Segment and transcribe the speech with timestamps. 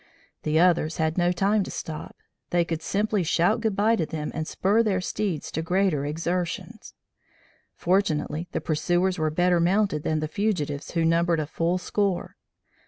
[0.41, 2.15] The others had no time to stop:
[2.49, 6.95] they could simply shout goodbye to them and spur their steeds to greater exertions.
[7.75, 12.35] Fortunately the pursuers were better mounted than the fugitives who numbered a full score.